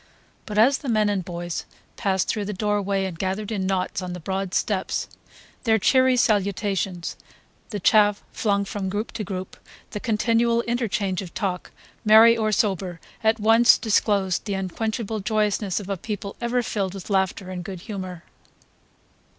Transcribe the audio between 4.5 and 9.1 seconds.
steps, their cheery salutations, the chaff flung from